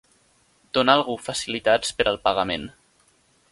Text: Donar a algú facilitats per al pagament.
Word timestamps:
Donar 0.77 0.95
a 0.95 0.99
algú 1.01 1.17
facilitats 1.27 1.93
per 2.01 2.09
al 2.13 2.19
pagament. 2.27 2.69